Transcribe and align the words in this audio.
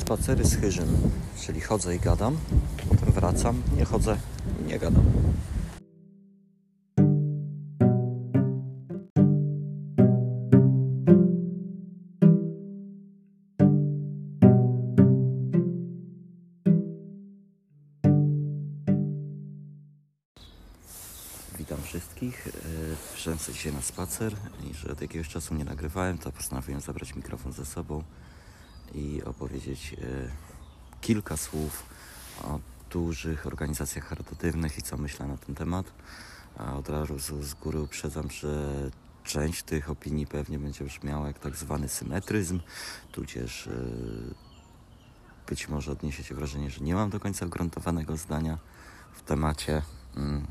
Spacery 0.00 0.44
z 0.44 0.56
chyżym, 0.56 0.88
czyli 1.40 1.60
chodzę 1.60 1.96
i 1.96 1.98
gadam, 1.98 2.36
potem 2.88 3.12
wracam, 3.12 3.62
nie 3.76 3.84
chodzę 3.84 4.16
i 4.60 4.64
nie 4.64 4.78
gadam. 4.78 5.04
Witam 21.58 21.82
wszystkich. 21.82 22.48
E, 23.26 23.38
sobie 23.38 23.54
dzisiaj 23.54 23.72
na 23.72 23.82
spacer 23.82 24.32
i 24.70 24.74
że 24.74 24.92
od 24.92 25.00
jakiegoś 25.00 25.28
czasu 25.28 25.54
nie 25.54 25.64
nagrywałem, 25.64 26.18
to 26.18 26.32
postanowiłem 26.32 26.80
zabrać 26.80 27.14
mikrofon 27.14 27.52
ze 27.52 27.66
sobą 27.66 28.02
i 28.94 29.22
opowiedzieć 29.24 29.92
e, 29.92 29.96
kilka 31.00 31.36
słów 31.36 31.86
o 32.44 32.60
dużych 32.90 33.46
organizacjach 33.46 34.04
charytatywnych 34.04 34.78
i 34.78 34.82
co 34.82 34.96
myślę 34.96 35.26
na 35.26 35.36
ten 35.36 35.54
temat. 35.54 35.92
A 36.58 36.76
od 36.76 36.88
razu 36.88 37.42
z 37.42 37.54
góry 37.54 37.80
uprzedzam, 37.80 38.30
że 38.30 38.74
część 39.24 39.62
tych 39.62 39.90
opinii 39.90 40.26
pewnie 40.26 40.58
będzie 40.58 40.84
brzmiała 40.84 41.26
jak 41.26 41.38
tak 41.38 41.56
zwany 41.56 41.88
symetryzm, 41.88 42.60
tudzież 43.12 43.66
e, 43.66 43.70
być 45.48 45.68
może 45.68 45.92
odniesiecie 45.92 46.34
wrażenie, 46.34 46.70
że 46.70 46.80
nie 46.80 46.94
mam 46.94 47.10
do 47.10 47.20
końca 47.20 47.46
ugruntowanego 47.46 48.16
zdania 48.16 48.58
w 49.12 49.22
temacie. 49.22 49.82
Mm, 50.16 50.46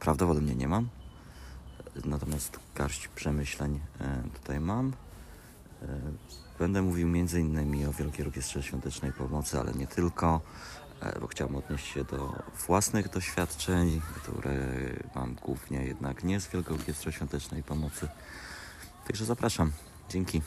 Prawdopodobnie 0.00 0.54
nie 0.54 0.68
mam. 0.68 0.88
Natomiast 2.04 2.58
garść 2.74 3.08
przemyśleń 3.08 3.80
e, 4.00 4.22
tutaj 4.34 4.60
mam. 4.60 4.92
E, 5.82 5.86
Będę 6.60 6.82
mówił 6.82 7.08
innymi 7.40 7.86
o 7.86 7.92
Wielkiej 7.92 8.26
Orkiestrze 8.26 8.62
Świątecznej 8.62 9.12
Pomocy, 9.12 9.60
ale 9.60 9.72
nie 9.72 9.86
tylko, 9.86 10.40
e, 11.00 11.20
bo 11.20 11.26
chciałem 11.26 11.56
odnieść 11.56 11.86
się 11.86 12.04
do 12.04 12.42
własnych 12.66 13.08
doświadczeń, 13.08 14.00
które 14.16 14.56
mam 15.14 15.34
głównie 15.34 15.84
jednak 15.84 16.24
nie 16.24 16.40
z 16.40 16.48
Wielką 16.48 16.74
Orkiestrą 16.74 17.10
Świątecznej 17.10 17.62
Pomocy. 17.62 18.08
Także 19.06 19.24
zapraszam. 19.24 19.72
Dzięki. 20.08 20.42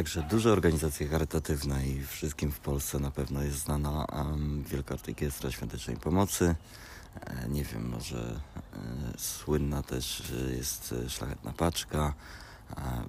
Także 0.00 0.22
duże 0.22 0.52
organizacje 0.52 1.08
charytatywne 1.08 1.86
i 1.86 2.06
wszystkim 2.06 2.52
w 2.52 2.60
Polsce 2.60 2.98
na 2.98 3.10
pewno 3.10 3.42
jest 3.42 3.58
znana 3.58 4.04
um, 4.04 4.64
Wielka 4.64 4.94
Orkiestra 4.94 5.50
Świątecznej 5.50 5.96
Pomocy. 5.96 6.54
E, 7.20 7.48
nie 7.48 7.64
wiem, 7.64 7.88
może 7.88 8.40
e, 8.72 9.18
słynna 9.18 9.82
też 9.82 10.22
jest 10.56 10.94
e, 11.06 11.10
Szlachetna 11.10 11.52
Paczka. 11.52 12.14
E, 12.76 13.02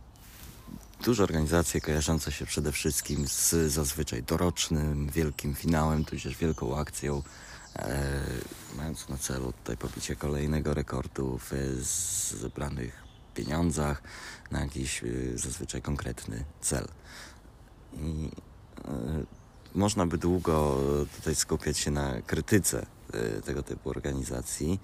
duże 1.06 1.24
organizacje 1.24 1.82
kojarzące 1.82 2.32
się 2.32 2.46
przede 2.46 2.72
wszystkim 2.72 3.28
z 3.28 3.56
zazwyczaj 3.68 4.24
dorocznym, 4.24 5.10
wielkim 5.10 5.56
finałem, 5.56 6.06
tudzież 6.06 6.38
wielką 6.38 6.78
akcją, 6.78 7.24
e, 7.76 8.22
mając 8.78 9.10
na 9.10 9.18
celu 9.18 9.54
tutaj 9.54 9.78
pobicie 9.78 10.16
kolejnego 10.16 10.74
rekordu 10.74 11.40
w 11.52 11.52
zebranych 12.40 13.11
pieniądzach 13.34 14.04
na 14.52 14.62
jakiś 14.62 15.04
y, 15.04 15.34
zazwyczaj 15.38 15.82
konkretny 15.82 16.44
cel. 16.62 16.88
I 17.94 18.32
y, 18.80 18.90
można 19.76 20.06
by 20.06 20.18
długo 20.18 20.78
tutaj 21.16 21.36
skupiać 21.36 21.78
się 21.78 21.92
na 21.92 22.22
krytyce 22.22 22.86
y, 23.16 23.42
tego 23.42 23.64
typu 23.64 23.90
organizacji 23.90 24.80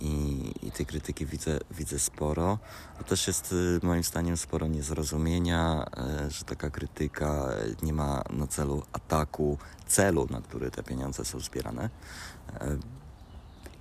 i, 0.00 0.52
i 0.62 0.70
tej 0.70 0.86
krytyki 0.86 1.26
widzę, 1.26 1.58
widzę 1.70 1.98
sporo. 1.98 2.58
To 2.98 3.04
też 3.04 3.26
jest 3.26 3.52
y, 3.52 3.80
moim 3.82 4.02
zdaniem 4.02 4.36
sporo 4.36 4.66
niezrozumienia, 4.66 5.86
y, 6.26 6.30
że 6.30 6.44
taka 6.44 6.70
krytyka 6.70 7.48
y, 7.82 7.86
nie 7.86 7.92
ma 7.92 8.22
na 8.30 8.46
celu 8.46 8.82
ataku 8.92 9.58
celu, 9.86 10.26
na 10.30 10.40
który 10.40 10.70
te 10.70 10.82
pieniądze 10.82 11.24
są 11.24 11.40
zbierane. 11.40 11.90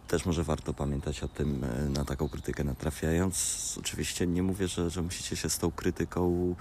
Też 0.08 0.26
może 0.26 0.44
warto 0.44 0.74
pamiętać 0.74 1.24
o 1.24 1.28
tym, 1.28 1.64
e, 1.64 1.90
na 1.90 2.06
taką 2.06 2.30
krytykę 2.30 2.64
natrafiając. 2.64 3.76
Oczywiście 3.80 4.28
nie 4.28 4.44
mówię, 4.44 4.68
że, 4.68 4.90
że 4.90 5.02
musicie 5.02 5.36
się 5.36 5.50
z 5.50 5.58
tą 5.58 5.72
krytyką 5.72 6.56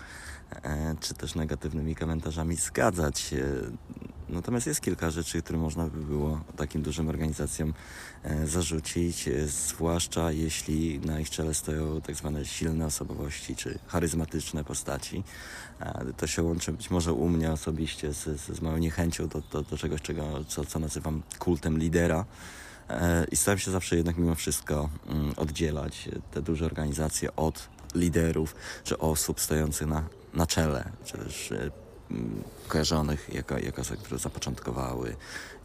e, 0.63 0.95
czy 1.01 1.15
też 1.15 1.35
negatywnymi 1.35 1.95
komentarzami 1.95 2.57
zgadzać. 2.57 3.33
E, 3.33 3.45
natomiast 4.29 4.67
jest 4.67 4.81
kilka 4.81 5.11
rzeczy, 5.11 5.43
które 5.43 5.59
można 5.59 5.87
by 5.87 6.05
było 6.05 6.41
takim 6.57 6.83
dużym 6.83 7.09
organizacjom 7.09 7.75
zarzucić, 8.45 9.29
zwłaszcza 9.47 10.33
jeśli 10.33 10.99
na 10.99 11.21
ich 11.21 11.31
czele 11.31 11.55
stoją 11.55 12.01
tak 12.01 12.15
zwane 12.15 12.45
silne 12.45 12.87
osobowości 12.87 13.57
czy 13.57 13.79
charyzmatyczne 13.87 14.65
postaci. 14.65 15.25
To 16.17 16.27
się 16.27 16.43
łączy 16.43 16.73
być 16.73 16.91
może 16.91 17.13
u 17.13 17.29
mnie 17.29 17.53
osobiście 17.53 18.13
z, 18.13 18.41
z 18.41 18.61
moją 18.61 18.77
niechęcią 18.77 19.29
do, 19.29 19.43
do, 19.53 19.63
do 19.63 19.79
czegoś, 19.79 20.03
czego, 20.03 20.45
co, 20.45 20.65
co 20.65 20.79
nazywam 20.79 21.23
kultem 21.39 21.79
lidera. 21.79 22.25
E, 22.91 23.27
I 23.31 23.37
staram 23.37 23.59
się 23.59 23.71
zawsze 23.71 23.97
jednak 23.97 24.17
mimo 24.17 24.35
wszystko 24.35 24.89
mm, 25.07 25.35
oddzielać 25.37 26.09
te 26.31 26.43
duże 26.43 26.67
organizacje 26.67 27.37
od 27.37 27.69
liderów 27.95 28.55
czy 28.85 28.99
osób 28.99 29.41
stojących 29.41 29.87
na, 29.87 30.05
na 30.35 30.47
czele, 30.47 30.93
czy 31.05 31.19
też 31.19 31.53
e, 31.53 31.71
mm, 32.11 32.43
kojarzonych 32.69 33.35
jako, 33.35 33.59
jako 33.59 33.83
osoby, 33.83 34.03
które 34.03 34.19
zapoczątkowały. 34.19 35.17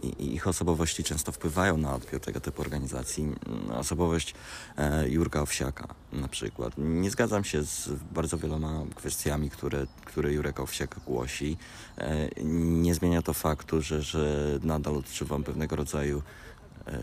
I, 0.04 0.08
I 0.08 0.36
ich 0.36 0.48
osobowości 0.48 1.04
często 1.04 1.32
wpływają 1.32 1.78
na 1.78 1.96
odbiór 1.96 2.22
tego 2.22 2.40
typu 2.40 2.62
organizacji. 2.62 3.24
Mm, 3.24 3.72
Osobowość 3.72 4.34
e, 4.78 5.10
Jurka 5.10 5.42
Owsiaka 5.42 5.88
na 6.14 6.28
przykład. 6.28 6.74
Nie 6.78 7.12
zgadzam 7.12 7.44
się 7.44 7.64
z 7.64 7.90
bardzo 8.12 8.38
wieloma 8.38 8.84
kwestiami, 8.96 9.50
które, 9.50 9.88
które 10.06 10.34
Jurek 10.34 10.60
Owsiak 10.60 11.00
głosi. 11.06 11.58
E, 11.98 12.30
nie 12.44 12.96
zmienia 12.96 13.22
to 13.22 13.34
faktu, 13.34 13.82
że, 13.82 14.02
że 14.02 14.60
nadal 14.64 14.98
odczuwam 14.98 15.44
pewnego 15.44 15.76
rodzaju 15.76 16.22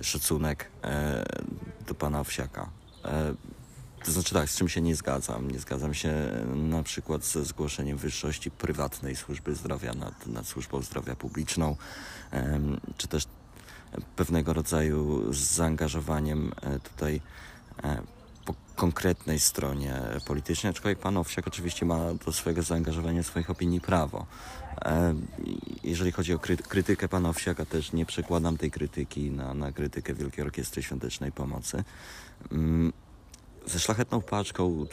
szacunek 0.03 0.71
e, 0.85 1.25
do 1.87 1.95
pana 1.95 2.21
Owsiaka. 2.21 2.71
E, 3.05 3.35
to 4.05 4.13
znaczy 4.13 4.35
tak, 4.35 4.51
z 4.51 4.57
czym 4.57 4.69
się 4.69 4.81
nie 4.81 4.97
zgadzam. 4.97 5.51
Nie 5.51 5.59
zgadzam 5.59 5.95
się 5.95 6.09
e, 6.09 6.45
na 6.57 6.83
przykład 6.83 7.25
ze 7.25 7.45
zgłoszeniem 7.45 7.99
wyższości 7.99 8.51
prywatnej 8.51 9.17
służby 9.17 9.55
zdrowia 9.55 9.95
nad, 9.95 10.27
nad 10.27 10.47
służbą 10.47 10.83
zdrowia 10.83 11.17
publiczną, 11.17 11.77
czy 12.97 13.09
też 13.09 13.25
pewnego 14.17 14.53
rodzaju 14.53 15.33
zaangażowaniem 15.33 16.53
e, 16.63 16.81
tutaj 16.81 17.21
e, 17.85 18.03
po 18.49 18.55
konkretnej 18.77 19.39
stronie 19.41 19.95
politycznej, 20.27 20.71
aczkolwiek 20.71 20.99
pan 20.99 21.17
Owsiak 21.17 21.47
oczywiście 21.47 21.87
ma 21.87 22.15
do 22.27 22.33
swojego 22.33 22.63
zaangażowania 22.63 23.23
swoich 23.23 23.51
opinii 23.51 23.81
prawo. 23.81 24.27
E, 24.85 25.15
Jeżeli 25.85 26.13
chodzi 26.13 26.35
o 26.35 26.39
kry- 26.39 26.63
krytykę 26.63 27.09
pana 27.09 27.29
Owsiaka, 27.29 27.65
też 27.65 27.93
nie 27.93 28.07
przekładam 28.07 28.57
tej 28.57 28.71
krytyki 28.71 29.31
na, 29.31 29.55
na 29.55 29.73
krytykę 29.73 30.15
Wielkiej 30.15 30.45
Orkiestry 30.45 30.83
Świątecznej 30.83 31.33
Pomocy. 31.33 31.85
Ze 33.69 33.79
szlachetną 33.79 34.21
paczką 34.21 34.87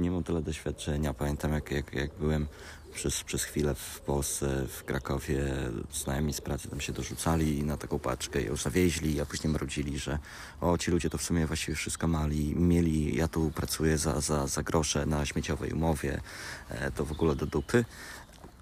nie 0.00 0.10
mam 0.10 0.24
tyle 0.24 0.42
doświadczenia. 0.42 1.14
Pamiętam, 1.14 1.52
jak, 1.52 1.70
jak, 1.70 1.92
jak 1.92 2.10
byłem 2.14 2.46
przez, 2.94 3.22
przez 3.24 3.44
chwilę 3.44 3.74
w 3.74 4.00
Polsce, 4.00 4.66
w 4.68 4.84
Krakowie, 4.84 5.54
znajomi 5.92 6.32
z 6.32 6.40
pracy 6.40 6.68
tam 6.68 6.80
się 6.80 6.92
dorzucali 6.92 7.64
na 7.64 7.76
taką 7.76 7.98
paczkę, 7.98 8.42
ją 8.42 8.56
zawieźli, 8.56 9.20
a 9.20 9.26
później 9.26 9.52
mrodzili, 9.52 9.98
że 9.98 10.18
o, 10.60 10.78
ci 10.78 10.90
ludzie 10.90 11.10
to 11.10 11.18
w 11.18 11.22
sumie 11.22 11.46
właściwie 11.46 11.74
wszystko 11.74 12.08
mali, 12.08 12.56
mieli, 12.56 13.16
ja 13.16 13.28
tu 13.28 13.50
pracuję 13.50 13.98
za, 13.98 14.20
za, 14.20 14.46
za 14.46 14.62
grosze 14.62 15.06
na 15.06 15.26
śmieciowej 15.26 15.72
umowie, 15.72 16.20
e, 16.68 16.90
to 16.90 17.04
w 17.04 17.12
ogóle 17.12 17.36
do 17.36 17.46
dupy. 17.46 17.84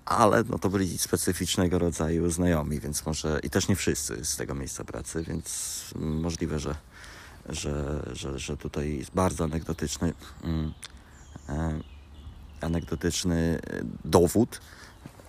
Ale 0.05 0.45
no, 0.45 0.59
to 0.59 0.69
byli 0.69 0.99
specyficznego 0.99 1.79
rodzaju 1.79 2.31
znajomi, 2.31 2.81
więc 2.81 3.07
może 3.07 3.41
i 3.43 3.51
też 3.51 3.69
nie 3.69 3.77
wszyscy 3.77 4.25
z 4.25 4.37
tego 4.37 4.55
miejsca 4.55 4.85
pracy, 4.85 5.23
więc 5.23 5.85
możliwe, 5.97 6.59
że, 6.59 6.75
że, 7.49 8.03
że, 8.13 8.39
że 8.39 8.57
tutaj 8.57 8.99
jest 8.99 9.11
bardzo 9.15 9.45
anegdotyczny, 9.45 10.13
mm, 10.45 10.73
e, 11.49 11.81
anegdotyczny 12.61 13.59
dowód. 14.05 14.61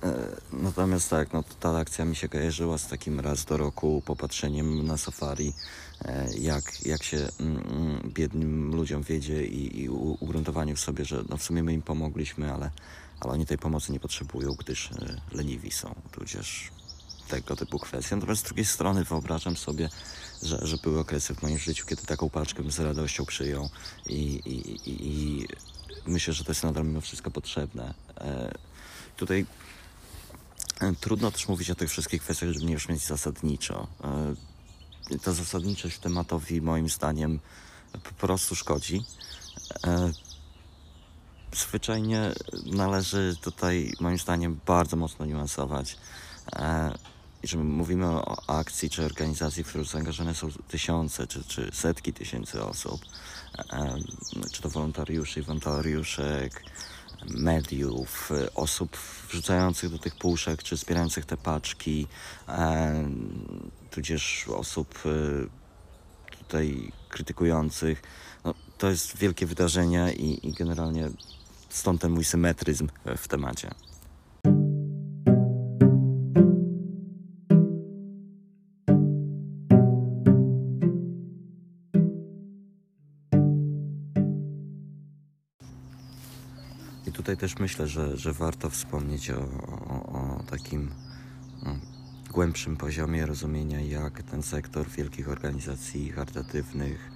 E, 0.04 0.14
Natomiast 0.54 1.10
tak, 1.10 1.34
no, 1.34 1.44
ta 1.60 1.78
akcja 1.78 2.06
mi 2.06 2.16
się 2.16 2.30
kojarzyła 2.30 2.78
z 2.78 2.88
takim 2.88 3.20
raz 3.20 3.46
do 3.46 3.58
roku 3.58 4.02
popatrzeniem 4.06 4.88
na 4.88 4.98
safari, 4.98 5.54
e, 6.06 6.30
jak, 6.38 6.86
jak 6.86 7.04
się 7.04 7.18
mm, 7.40 7.58
mm, 7.58 8.12
biednym 8.14 8.76
ludziom 8.76 9.04
wiedzie 9.04 9.46
i, 9.46 9.82
i 9.82 9.90
ugruntowaniu 9.90 10.78
sobie, 10.78 11.06
że 11.06 11.24
no, 11.30 11.38
w 11.38 11.44
sumie 11.44 11.64
my 11.64 11.74
im 11.74 11.82
pomogliśmy, 11.82 12.54
ale, 12.54 12.72
ale 13.20 13.34
oni 13.34 13.46
tej 13.46 13.58
pomocy 13.58 13.92
nie 13.92 14.00
potrzebują, 14.00 14.56
gdyż 14.60 14.92
e, 14.92 15.22
leniwi 15.32 15.72
są, 15.72 15.96
tudzież 16.12 16.72
tego 17.28 17.56
typu 17.56 17.80
kwestie. 17.80 18.16
Natomiast 18.16 18.42
z 18.42 18.44
drugiej 18.44 18.66
strony 18.66 19.04
wyobrażam 19.04 19.58
sobie, 19.58 19.90
że, 20.44 20.60
że 20.62 20.78
były 20.78 21.00
okresy 21.00 21.36
w 21.36 21.42
moim 21.42 21.58
życiu, 21.58 21.86
kiedy 21.86 22.04
taką 22.04 22.30
paczkę 22.30 22.64
bym 22.64 22.72
z 22.72 22.80
radością 22.80 23.26
przyjął 23.26 23.70
i, 24.06 24.16
i, 24.16 24.90
i, 24.90 25.08
i 25.08 25.48
myślę, 26.06 26.34
że 26.34 26.44
to 26.44 26.52
jest 26.52 26.64
nadal 26.64 26.86
mimo 26.86 27.02
wszystko 27.02 27.32
potrzebne. 27.32 27.94
E, 28.18 28.52
tutaj 29.18 29.46
E, 30.80 30.94
trudno 30.96 31.32
też 31.32 31.48
mówić 31.48 31.70
o 31.70 31.76
tych 31.76 31.90
wszystkich 31.90 32.22
kwestiach, 32.22 32.50
żeby 32.50 32.66
nie 32.66 32.76
brzmieć 32.76 33.06
zasadniczo. 33.06 33.88
E, 35.12 35.18
ta 35.18 35.32
zasadniczość 35.32 36.00
tematowi 36.00 36.62
moim 36.62 36.90
zdaniem 36.90 37.40
po 38.04 38.12
prostu 38.28 38.56
szkodzi. 38.56 39.04
E, 39.88 40.12
zwyczajnie 41.54 42.32
należy 42.66 43.36
tutaj 43.42 43.94
moim 44.00 44.18
zdaniem 44.18 44.60
bardzo 44.66 44.98
mocno 44.98 45.26
niuansować. 45.26 45.98
Jeżeli 47.42 47.64
mówimy 47.64 48.06
o 48.06 48.50
akcji 48.60 48.90
czy 48.90 49.06
organizacji, 49.06 49.64
w 49.64 49.68
której 49.68 49.88
zaangażowane 49.88 50.36
są 50.36 50.50
tysiące 50.68 51.28
czy, 51.28 51.44
czy 51.44 51.70
setki 51.74 52.14
tysięcy 52.14 52.64
osób, 52.64 53.02
czy 54.52 54.62
to 54.62 54.70
wolontariuszy 54.70 55.40
i 55.40 55.44
wolontariuszek, 55.44 56.64
mediów, 57.30 58.32
osób 58.56 58.98
wrzucających 59.30 59.90
do 59.90 60.00
tych 60.00 60.16
puszek, 60.16 60.64
czy 60.64 60.78
zbierających 60.78 61.26
te 61.26 61.38
paczki, 61.38 62.08
e, 62.48 63.10
tudzież 63.92 64.46
osób 64.48 65.00
e, 65.06 65.10
tutaj 66.38 66.92
krytykujących. 67.10 68.02
No, 68.46 68.54
to 68.78 68.90
jest 68.90 69.18
wielkie 69.18 69.46
wydarzenie 69.46 70.14
i, 70.14 70.48
i 70.48 70.54
generalnie 70.54 71.10
stąd 71.70 72.02
ten 72.02 72.12
mój 72.12 72.26
symetryzm 72.26 72.88
w 73.18 73.28
temacie. 73.28 73.70
Tutaj 87.30 87.50
też 87.50 87.60
myślę, 87.60 87.88
że, 87.88 88.18
że 88.18 88.34
warto 88.34 88.70
wspomnieć 88.70 89.32
o, 89.32 89.42
o, 89.68 90.38
o 90.38 90.44
takim 90.44 90.92
no, 91.64 91.76
głębszym 92.32 92.78
poziomie 92.78 93.26
rozumienia, 93.26 93.82
jak 93.82 94.24
ten 94.24 94.44
sektor 94.44 94.90
wielkich 94.90 95.30
organizacji 95.30 96.12
charytatywnych 96.12 97.12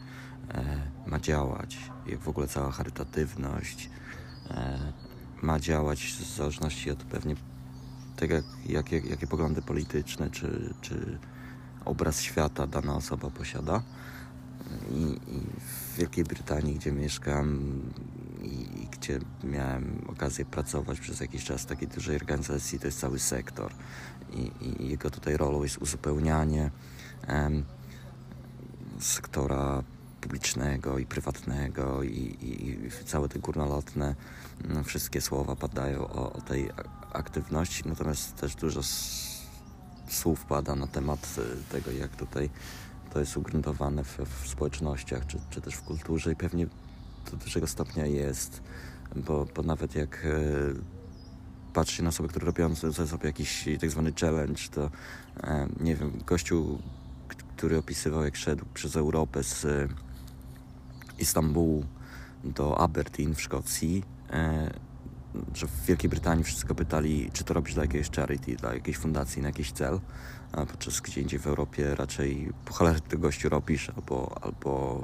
e, 0.50 0.81
ma 1.07 1.19
działać, 1.19 1.77
jak 2.07 2.19
w 2.19 2.27
ogóle 2.27 2.48
cała 2.48 2.71
charytatywność 2.71 3.89
e, 4.50 4.80
ma 5.42 5.60
działać 5.60 6.04
w 6.04 6.36
zależności 6.36 6.92
od 6.92 7.04
pewnie 7.04 7.36
tego, 8.15 8.36
jak, 8.36 8.45
jakie, 8.65 8.98
jakie 8.98 9.27
poglądy 9.27 9.62
polityczne 9.62 10.30
czy, 10.30 10.74
czy 10.81 11.18
obraz 11.86 12.21
świata 12.21 12.68
dana 12.68 12.95
osoba 12.95 13.30
posiada. 13.30 13.83
I, 14.92 15.01
I, 15.27 15.39
w 15.60 15.98
Wielkiej 15.98 16.24
Brytanii, 16.24 16.75
gdzie 16.75 16.92
mieszkam, 16.92 17.62
i, 18.44 18.82
gdzie 19.03 19.19
miałem 19.44 20.05
okazję 20.07 20.45
pracować 20.45 21.00
przez 21.00 21.19
jakiś 21.19 21.44
czas 21.44 21.61
w 21.61 21.65
takiej 21.65 21.88
dużej 21.88 22.15
organizacji, 22.15 22.79
to 22.79 22.88
jest 22.88 23.00
cały 23.00 23.19
sektor 23.19 23.73
i, 24.31 24.51
i 24.61 24.89
jego 24.89 25.09
tutaj 25.09 25.38
rolą 25.38 25.63
jest 25.63 25.77
uzupełnianie 25.77 26.71
em, 27.27 27.63
sektora 29.00 29.83
publicznego 30.21 31.00
i 31.00 31.05
prywatnego 31.05 32.03
i, 32.03 32.38
i, 32.41 33.05
całe 33.05 33.29
te 33.29 33.39
górnolotne 33.39 34.15
no, 34.69 34.83
wszystkie 34.83 35.21
słowa 35.21 35.55
padają 35.55 36.07
o, 36.07 36.33
o, 36.33 36.41
tej 36.41 36.69
aktywności, 37.13 37.83
natomiast 37.85 38.35
też 38.35 38.55
dużo 38.55 38.81
słów 40.09 40.45
pada 40.45 40.75
na 40.75 40.88
temat 40.88 41.35
e, 41.38 41.71
tego, 41.71 41.91
jak 41.91 42.15
tutaj 42.15 42.50
to 43.13 43.19
jest 43.19 43.38
ugruntowane 43.38 44.03
w, 44.03 44.17
w 44.17 44.47
społecznościach, 44.47 45.25
czy, 45.27 45.39
czy 45.50 45.61
też 45.61 45.75
w 45.75 45.81
kulturze 45.81 46.31
i 46.31 46.35
pewnie 46.35 46.67
do 47.31 47.38
dużego 47.38 47.67
stopnia 47.67 48.05
jest, 48.05 48.61
bo, 49.15 49.45
bo 49.56 49.63
nawet 49.63 49.95
jak 49.95 50.25
e, 50.25 50.30
patrzy 51.74 52.04
na 52.04 52.10
osoby, 52.10 52.30
które 52.30 52.45
robią 52.45 52.75
sobie 52.75 52.92
jakiś 53.24 53.65
tak 53.81 53.92
zwany 53.92 54.13
challenge, 54.21 54.62
to 54.71 54.89
e, 55.44 55.68
nie 55.80 55.95
wiem, 55.95 56.12
gościu, 56.25 56.80
który 57.56 57.77
opisywał 57.77 58.24
jak 58.24 58.36
szedł 58.36 58.65
przez 58.74 58.95
Europę 58.95 59.44
z 59.44 59.65
e, 59.65 59.88
Istambułu 61.19 61.86
do 62.44 62.80
Aberdeen 62.80 63.36
w 63.36 63.42
Szkocji, 63.42 64.04
że 65.54 65.68
w 65.68 65.86
Wielkiej 65.86 66.10
Brytanii 66.10 66.44
wszyscy 66.44 66.68
go 66.68 66.75
pytali, 66.75 67.30
czy 67.33 67.44
to 67.44 67.54
robisz 67.54 67.74
dla 67.74 67.83
jakiejś 67.83 68.10
charity, 68.12 68.56
dla 68.56 68.74
jakiejś 68.74 68.98
fundacji, 68.98 69.42
na 69.42 69.48
jakiś 69.48 69.71
cel, 69.71 70.00
a 70.51 70.65
podczas 70.65 71.01
gdzie 71.01 71.21
indziej 71.21 71.39
w 71.39 71.48
Europie 71.48 71.95
raczej 71.95 72.51
po 72.65 72.74
cholerę 72.74 73.00
ty 73.00 73.18
gościu 73.18 73.50
robisz, 73.50 73.89
albo, 73.89 74.38
albo 74.42 75.01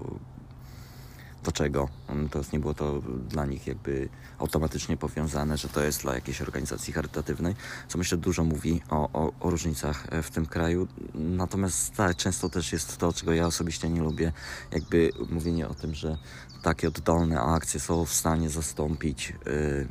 Dlaczego? 1.43 1.89
Mm, 2.09 2.29
to 2.29 2.41
nie 2.53 2.59
było 2.59 2.73
to 2.73 3.01
dla 3.29 3.45
nich 3.45 3.67
jakby 3.67 4.09
automatycznie 4.39 4.97
powiązane, 4.97 5.57
że 5.57 5.69
to 5.69 5.83
jest 5.83 6.01
dla 6.01 6.15
jakiejś 6.15 6.41
organizacji 6.41 6.93
charytatywnej, 6.93 7.55
co 7.87 7.97
myślę 7.97 8.17
dużo 8.17 8.43
mówi 8.43 8.81
o, 8.89 9.09
o, 9.13 9.33
o 9.39 9.49
różnicach 9.49 10.07
e, 10.09 10.23
w 10.23 10.31
tym 10.31 10.45
kraju. 10.45 10.87
Natomiast 11.13 11.95
tak, 11.95 12.15
często 12.15 12.49
też 12.49 12.73
jest 12.73 12.97
to, 12.97 13.13
czego 13.13 13.33
ja 13.33 13.47
osobiście 13.47 13.89
nie 13.89 14.01
lubię, 14.01 14.31
jakby 14.71 15.11
mówienie 15.29 15.67
o 15.67 15.73
tym, 15.73 15.95
że 15.95 16.17
takie 16.63 16.87
oddolne 16.87 17.41
akcje 17.41 17.79
są 17.79 18.05
w 18.05 18.13
stanie 18.13 18.49
zastąpić, 18.49 19.33
yy, 19.45 19.87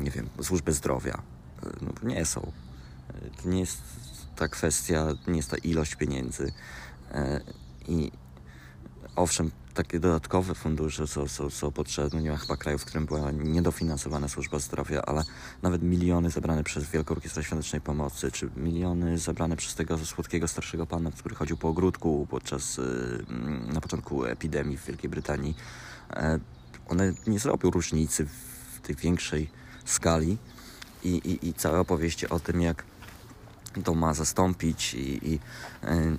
nie 0.00 0.10
wiem, 0.10 0.28
służbę 0.42 0.72
zdrowia. 0.72 1.22
Yy, 1.62 1.72
no, 1.82 2.08
nie 2.08 2.24
są. 2.24 2.52
To 3.42 3.48
nie 3.48 3.60
jest 3.60 3.82
ta 4.36 4.48
kwestia, 4.48 5.06
nie 5.26 5.36
jest 5.36 5.50
ta 5.50 5.56
ilość 5.56 5.94
pieniędzy. 5.94 6.52
I 7.88 8.12
owszem, 9.16 9.50
takie 9.74 10.00
dodatkowe 10.00 10.54
fundusze 10.54 11.06
są, 11.06 11.28
są, 11.28 11.50
są 11.50 11.72
potrzebne. 11.72 12.22
Nie 12.22 12.30
ma 12.30 12.36
chyba 12.36 12.56
kraju, 12.56 12.78
w 12.78 12.84
którym 12.84 13.06
była 13.06 13.30
niedofinansowana 13.30 14.28
służba 14.28 14.58
zdrowia, 14.58 15.02
ale 15.02 15.22
nawet 15.62 15.82
miliony 15.82 16.30
zebrane 16.30 16.64
przez 16.64 16.90
Wielką 16.90 17.14
Orkiestrę 17.14 17.44
Świątecznej 17.44 17.80
Pomocy, 17.80 18.32
czy 18.32 18.50
miliony 18.56 19.18
zebrane 19.18 19.56
przez 19.56 19.74
tego 19.74 19.98
słodkiego 19.98 20.48
starszego 20.48 20.86
pana, 20.86 21.10
który 21.10 21.34
chodził 21.34 21.56
po 21.56 21.68
ogródku 21.68 22.26
podczas, 22.30 22.78
y, 22.78 23.24
na 23.72 23.80
początku 23.80 24.24
epidemii 24.24 24.76
w 24.76 24.86
Wielkiej 24.86 25.10
Brytanii, 25.10 25.56
e, 26.10 26.38
one 26.88 27.12
nie 27.26 27.38
zrobią 27.38 27.70
różnicy 27.70 28.26
w 28.26 28.80
tej 28.80 28.96
większej 28.96 29.50
skali 29.84 30.38
i, 31.04 31.08
i, 31.08 31.48
i 31.48 31.54
całe 31.54 31.80
opowieści 31.80 32.28
o 32.28 32.40
tym, 32.40 32.60
jak 32.60 32.84
to 33.84 33.94
ma 33.94 34.14
zastąpić 34.14 34.94
i, 34.94 35.32
i 35.32 35.38
e, 35.82 36.16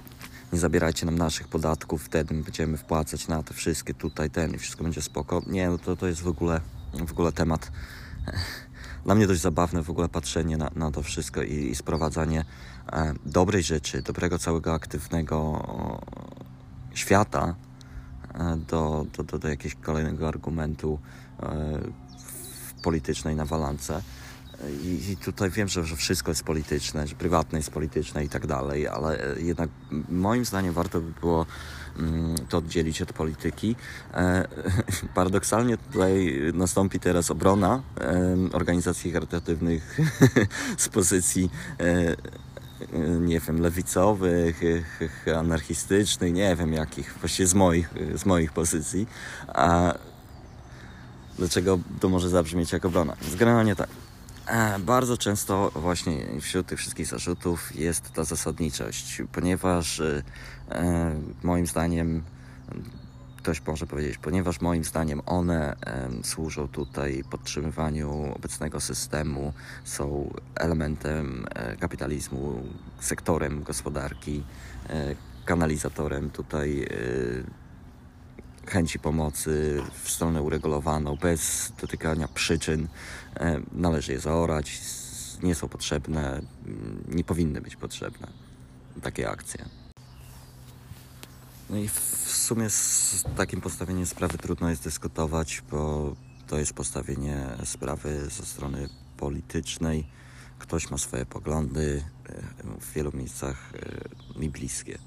nie 0.53 0.59
zabierajcie 0.59 1.05
nam 1.05 1.17
naszych 1.17 1.47
podatków, 1.47 2.03
wtedy 2.03 2.35
będziemy 2.35 2.77
wpłacać 2.77 3.27
na 3.27 3.43
te 3.43 3.53
wszystkie 3.53 3.93
tutaj, 3.93 4.29
ten 4.29 4.53
i 4.53 4.57
wszystko 4.57 4.83
będzie 4.83 5.01
spoko. 5.01 5.41
Nie, 5.47 5.69
no 5.69 5.77
to, 5.77 5.95
to 5.95 6.07
jest 6.07 6.21
w 6.21 6.27
ogóle, 6.27 6.61
w 7.07 7.11
ogóle 7.11 7.31
temat 7.31 7.71
dla 9.05 9.15
mnie 9.15 9.27
dość 9.27 9.41
zabawne 9.41 9.83
w 9.83 9.89
ogóle 9.89 10.09
patrzenie 10.09 10.57
na, 10.57 10.69
na 10.75 10.91
to 10.91 11.03
wszystko 11.03 11.43
i, 11.43 11.53
i 11.53 11.75
sprowadzanie 11.75 12.45
e, 12.91 13.13
dobrej 13.25 13.63
rzeczy, 13.63 14.01
dobrego 14.01 14.39
całego 14.39 14.73
aktywnego 14.73 15.67
świata 16.93 17.55
e, 18.33 18.57
do, 18.57 19.05
do, 19.17 19.23
do, 19.23 19.39
do 19.39 19.47
jakiegoś 19.47 19.75
kolejnego 19.75 20.27
argumentu 20.27 20.99
e, 21.39 21.79
w 22.17 22.81
politycznej 22.81 23.35
nawalance. 23.35 24.01
I, 24.83 25.11
I, 25.11 25.17
tutaj 25.17 25.49
wiem, 25.49 25.67
że, 25.67 25.85
że 25.85 25.95
wszystko 25.95 26.31
jest 26.31 26.43
polityczne, 26.43 27.07
że 27.07 27.15
prywatne 27.15 27.59
jest 27.59 27.71
polityczne 27.71 28.25
i 28.25 28.29
tak 28.29 28.47
dalej, 28.47 28.87
ale 28.87 29.35
e, 29.35 29.41
jednak 29.41 29.69
moim 30.09 30.45
zdaniem 30.45 30.73
warto 30.73 31.01
by 31.01 31.11
było 31.19 31.45
mm, 31.99 32.35
to 32.49 32.57
oddzielić 32.57 33.01
od 33.01 33.13
polityki. 33.13 33.75
E, 34.13 34.47
paradoksalnie 35.15 35.77
tutaj 35.77 36.39
nastąpi 36.53 36.99
teraz 36.99 37.31
obrona 37.31 37.81
organizacji 38.53 39.11
charytatywnych 39.11 39.97
z 40.77 40.89
pozycji 40.89 41.49
e, 41.79 42.15
nie 43.19 43.39
wiem, 43.39 43.61
lewicowych, 43.61 44.61
anarchistycznych, 45.37 46.33
nie 46.33 46.55
wiem 46.55 46.73
jakich, 46.73 47.13
właściwie 47.19 47.47
z 47.47 47.53
moich, 47.53 47.89
z 48.15 48.25
moich 48.25 48.51
pozycji. 48.51 49.07
A 49.47 49.93
dlaczego 51.37 51.79
to 51.99 52.09
może 52.09 52.29
zabrzmieć 52.29 52.71
jak 52.71 52.85
obrona? 52.85 53.15
Generalnie 53.39 53.75
tak. 53.75 54.02
E, 54.47 54.79
bardzo 54.79 55.17
często 55.17 55.71
właśnie 55.75 56.41
wśród 56.41 56.67
tych 56.67 56.79
wszystkich 56.79 57.07
zarzutów 57.07 57.75
jest 57.75 58.11
ta 58.13 58.23
zasadniczość, 58.23 59.21
ponieważ 59.31 59.99
e, 59.99 60.23
e, 60.71 61.15
moim 61.43 61.67
zdaniem 61.67 62.23
ktoś 63.37 63.65
może 63.65 63.87
powiedzieć, 63.87 64.17
ponieważ 64.17 64.61
moim 64.61 64.83
zdaniem 64.83 65.21
one 65.25 65.75
służą 66.23 66.67
tutaj 66.67 67.23
podtrzymywaniu 67.29 68.33
obecnego 68.35 68.79
systemu, 68.79 69.53
są 69.83 70.33
elementem 70.55 71.45
kapitalizmu, 71.79 72.63
sektorem 72.99 73.63
gospodarki, 73.63 74.43
kanalizatorem 75.45 76.29
tutaj 76.29 76.87
chęci 78.65 78.99
pomocy 78.99 79.81
w 80.03 80.11
stronę 80.11 80.41
uregulowaną, 80.41 81.15
bez 81.15 81.73
dotykania 81.81 82.27
przyczyn. 82.27 82.87
E, 83.35 83.61
należy 83.71 84.11
je 84.11 84.19
zaorać, 84.19 84.81
nie 85.43 85.55
są 85.55 85.67
potrzebne, 85.67 86.41
nie 87.07 87.23
powinny 87.23 87.61
być 87.61 87.75
potrzebne 87.75 88.27
takie 89.01 89.29
akcje. 89.29 89.65
No 91.69 91.77
i 91.77 91.87
w 91.87 91.99
sumie 92.27 92.69
z 92.69 93.23
takim 93.37 93.61
postawieniem 93.61 94.05
sprawy 94.05 94.37
trudno 94.37 94.69
jest 94.69 94.83
dyskutować, 94.83 95.63
bo 95.71 96.13
to 96.47 96.57
jest 96.57 96.73
postawienie 96.73 97.47
sprawy 97.65 98.29
ze 98.29 98.45
strony 98.45 98.89
politycznej, 99.17 100.07
ktoś 100.59 100.91
ma 100.91 100.97
swoje 100.97 101.25
poglądy, 101.25 102.03
w 102.81 102.93
wielu 102.93 103.11
miejscach 103.13 103.73
mi 104.35 104.49
bliskie. 104.49 104.97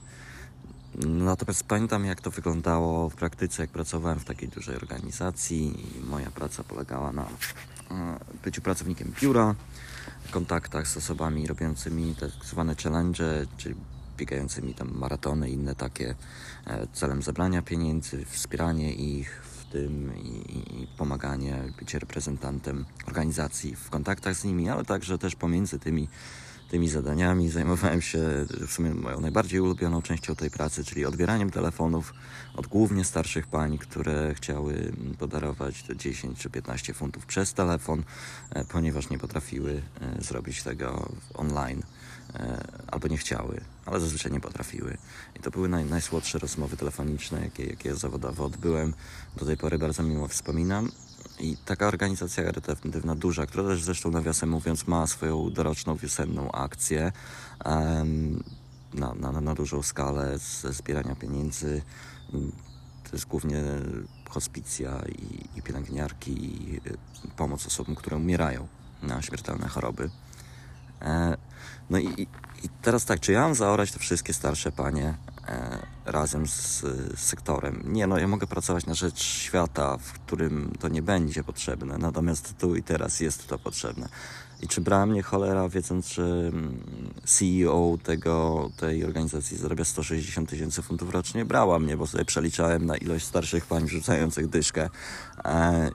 Natomiast 1.05 1.65
pamiętam, 1.65 2.05
jak 2.05 2.21
to 2.21 2.31
wyglądało 2.31 3.11
w 3.11 3.15
praktyce, 3.15 3.63
jak 3.63 3.71
pracowałem 3.71 4.19
w 4.19 4.25
takiej 4.25 4.49
dużej 4.49 4.77
organizacji. 4.77 5.87
Moja 6.09 6.31
praca 6.31 6.65
polegała 6.65 7.13
na 7.13 7.27
byciu 8.45 8.63
pracownikiem 8.63 9.13
biura, 9.21 9.55
kontaktach 10.31 10.89
z 10.89 10.97
osobami 10.97 11.47
robiącymi 11.47 12.15
tak 12.21 12.31
zwane 12.45 12.75
challenge, 12.77 13.47
czyli 13.57 13.75
biegającymi 14.17 14.75
tam 14.75 14.91
maratony 14.95 15.51
i 15.51 15.53
inne 15.53 15.75
takie 15.75 16.15
e, 16.67 16.87
celem 16.93 17.23
zebrania 17.23 17.63
pieniędzy, 17.63 18.25
wspieranie 18.25 18.93
ich 18.93 19.43
w 19.43 19.73
tym 19.73 20.17
i, 20.17 20.83
i, 20.83 20.87
pomaganie, 20.99 21.73
bycie 21.79 21.99
reprezentantem 21.99 22.85
organizacji 23.07 23.77
w 23.77 23.91
kontaktach 23.91 24.35
z 24.35 24.45
nimi, 24.45 24.69
ale 24.69 24.85
także 24.85 25.19
też 25.19 25.35
pomiędzy 25.35 25.79
tymi 25.79 26.09
tymi 26.71 26.89
zadaniami. 26.89 27.49
Zajmowałem 27.49 28.03
się 28.03 28.47
w 28.67 28.73
sumie 28.73 28.95
moją 28.95 29.21
najbardziej 29.21 29.61
ulubioną 29.61 30.03
częścią 30.03 30.35
tej 30.35 30.51
pracy, 30.51 30.85
czyli 30.85 31.07
odbieraniem 31.07 31.51
telefonów 31.51 32.15
od 32.55 32.67
głównie 32.67 33.05
starszych 33.05 33.47
pań, 33.47 33.79
które 33.79 34.35
chciały 34.35 34.93
podarować 35.19 35.83
te 35.83 35.97
10 35.97 36.39
czy 36.39 36.51
15 36.51 36.95
funtów 36.95 37.27
przez 37.27 37.55
telefon, 37.55 38.03
e, 38.51 38.65
ponieważ 38.65 39.11
nie 39.11 39.19
potrafiły 39.19 39.83
e, 40.01 40.23
zrobić 40.23 40.63
tego 40.63 41.09
online 41.35 41.83
e, 42.35 42.65
albo 42.87 43.09
nie 43.09 43.19
chciały, 43.19 43.61
ale 43.87 44.01
zazwyczaj 44.01 44.33
nie 44.33 44.41
potrafiły. 44.41 44.97
I 45.37 45.41
to 45.41 45.51
były 45.51 45.69
naj, 45.69 45.85
najsłodsze 45.85 46.39
rozmowy 46.39 46.77
telefoniczne, 46.77 47.41
jakie, 47.41 47.67
jakie 47.67 47.95
zawodowo 47.95 48.45
odbyłem. 48.45 48.95
Do 49.37 49.47
tej 49.47 49.57
pory 49.57 49.79
bardzo 49.79 50.03
miło 50.03 50.29
wspominam. 50.29 50.91
I 51.41 51.57
taka 51.57 51.87
organizacja 51.87 52.45
charytatywna 52.45 53.15
duża, 53.15 53.47
która 53.47 53.65
też 53.65 53.83
zresztą 53.83 54.11
nawiasem 54.11 54.49
mówiąc 54.49 54.87
ma 54.87 55.07
swoją 55.07 55.51
doroczną 55.51 55.97
wiosenną 55.97 56.53
akcję 56.53 57.13
na, 58.95 59.15
na, 59.15 59.41
na 59.41 59.55
dużą 59.55 59.83
skalę 59.83 60.39
ze 60.39 60.73
zbierania 60.73 61.15
pieniędzy. 61.15 61.83
To 63.05 63.11
jest 63.13 63.27
głównie 63.27 63.63
hospicja 64.31 65.03
i, 65.09 65.59
i 65.59 65.63
pielęgniarki 65.63 66.33
i 66.33 66.81
pomoc 67.37 67.67
osobom, 67.67 67.95
które 67.95 68.17
umierają 68.17 68.69
na 69.03 69.23
śmiertelne 69.23 69.69
choroby. 69.69 70.11
E, 71.03 71.37
no 71.91 71.99
i, 71.99 72.23
i 72.63 72.69
teraz 72.83 73.05
tak, 73.05 73.21
czy 73.21 73.33
ja 73.33 73.41
mam 73.41 73.55
zaorać 73.55 73.93
te 73.93 73.99
wszystkie 73.99 74.35
starsze 74.35 74.73
panie 74.73 75.15
razem 76.05 76.47
z, 76.47 76.85
sektorem? 77.17 77.83
Nie, 77.85 78.07
no 78.07 78.19
ja 78.19 78.29
mogę 78.29 78.47
pracować 78.47 78.87
na 78.87 78.95
rzecz 78.95 79.23
świata, 79.23 79.99
w 79.99 80.13
którym 80.13 80.73
to 80.81 80.89
nie 80.89 81.03
będzie 81.03 81.45
potrzebne, 81.45 81.99
natomiast 81.99 82.59
tu 82.59 82.77
i 82.77 82.83
teraz 82.83 83.21
jest 83.21 83.47
to 83.47 83.59
potrzebne. 83.59 84.09
I 84.63 84.69
czy 84.69 84.81
brała 84.81 85.07
mnie 85.07 85.23
cholera, 85.23 85.69
wiedząc, 85.69 86.09
że 86.09 86.23
mm, 86.25 86.79
CEO 87.25 87.99
tego, 88.03 88.69
tej 88.77 89.05
organizacji 89.05 89.57
zarabia 89.57 89.85
160 89.85 90.51
tysięcy 90.51 90.83
funtów 90.83 91.11
rocznie? 91.11 91.45
Brała 91.45 91.79
mnie, 91.79 91.97
bo 91.97 92.07
sobie 92.07 92.25
przeliczałem 92.25 92.87
na 92.87 92.97
ilość 92.97 93.27
starszych 93.27 93.67
pań 93.67 93.85
wrzucających 93.85 94.49
dyszkę, 94.49 94.91
e, 95.45 95.91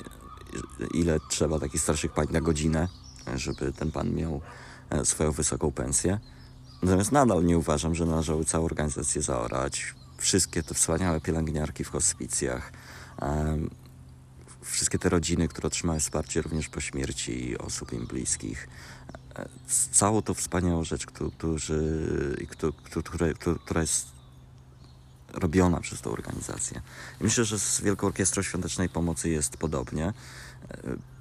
ile 0.93 1.19
trzeba 1.29 1.59
takich 1.59 1.81
starszych 1.81 2.11
pań 2.11 2.27
na 2.31 2.41
godzinę, 2.41 2.87
żeby 3.35 3.73
ten 3.73 3.91
pan 3.91 4.13
miał 4.13 4.41
E, 4.91 5.05
swoją 5.05 5.31
wysoką 5.31 5.71
pensję. 5.71 6.19
Natomiast 6.83 7.11
nadal 7.11 7.45
nie 7.45 7.57
uważam, 7.57 7.95
że 7.95 8.05
należało 8.05 8.45
całą 8.45 8.65
organizację 8.65 9.21
zaorać. 9.21 9.95
Wszystkie 10.17 10.63
te 10.63 10.73
wspaniałe 10.73 11.21
pielęgniarki 11.21 11.83
w 11.83 11.89
hospicjach, 11.89 12.71
wszystkie 14.61 14.99
te 14.99 15.09
rodziny, 15.09 15.47
które 15.47 15.67
otrzymały 15.67 15.99
wsparcie 15.99 16.41
również 16.41 16.69
po 16.69 16.81
śmierci 16.81 17.57
osób 17.57 17.93
im 17.93 18.07
bliskich. 18.07 18.67
E, 19.35 19.49
całą 19.91 20.21
tą 20.21 20.33
wspaniałą 20.33 20.83
rzecz, 20.83 21.05
która 23.65 23.81
jest 23.81 24.07
robiona 25.33 25.79
przez 25.79 26.01
tą 26.01 26.11
organizację. 26.11 26.81
Myślę, 27.19 27.45
że 27.45 27.59
z 27.59 27.81
Wielką 27.81 28.07
Orkiestrą 28.07 28.43
Świątecznej 28.43 28.89
Pomocy 28.89 29.29
jest 29.29 29.57
podobnie 29.57 30.13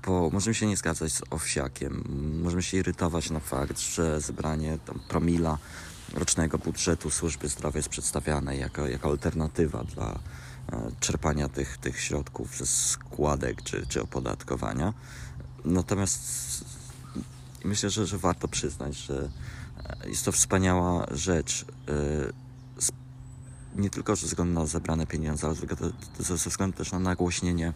bo 0.07 0.31
możemy 0.31 0.55
się 0.55 0.67
nie 0.67 0.77
zgadzać 0.77 1.13
z 1.13 1.23
owsiakiem, 1.31 2.05
możemy 2.43 2.63
się 2.63 2.77
irytować 2.77 3.31
na 3.31 3.41
fakt, 3.41 3.81
że 3.81 4.21
zebranie 4.21 4.79
tam 4.87 5.01
promila 5.09 5.59
rocznego 6.15 6.59
budżetu 6.59 7.11
służby 7.11 7.49
zdrowia 7.49 7.79
jest 7.79 7.89
przedstawiane 7.89 8.57
jako, 8.57 8.87
jako 8.87 9.09
alternatywa 9.09 9.85
dla 9.85 10.19
e, 10.73 10.91
czerpania 11.01 11.49
tych, 11.49 11.79
tych 11.79 12.01
środków 12.01 12.57
ze 12.57 12.67
składek 12.67 13.63
czy, 13.63 13.87
czy 13.87 14.03
opodatkowania. 14.03 14.95
Natomiast 15.65 16.65
myślę, 17.65 17.91
że, 17.91 18.07
że 18.07 18.19
warto 18.19 18.49
przyznać, 18.49 18.97
że 18.97 19.29
e, 20.03 20.09
jest 20.09 20.25
to 20.25 20.33
wspaniała 20.33 21.07
rzecz. 21.11 21.65
E, 23.77 23.81
nie 23.81 23.91
tylko 23.91 24.17
ze 24.17 24.27
względu 24.27 24.61
na 24.61 24.67
zebrane 24.67 25.07
pieniądze, 25.07 25.47
ale 25.47 25.57
ze 26.19 26.51
względu 26.51 26.77
też 26.77 26.93
na 26.93 26.99
nagłośnienie 26.99 27.73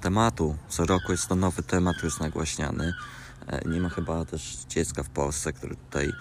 tematu. 0.00 0.56
Co 0.68 0.86
roku 0.86 1.12
jest 1.12 1.26
to 1.26 1.34
nowy 1.34 1.62
temat, 1.62 1.96
jest 2.02 2.20
nagłaśniany. 2.20 2.92
E, 3.48 3.68
nie 3.68 3.80
ma 3.80 3.88
chyba 3.88 4.24
też 4.24 4.64
dziecka 4.68 5.02
w 5.02 5.08
Polsce, 5.08 5.52
który 5.52 5.76
tutaj 5.76 6.12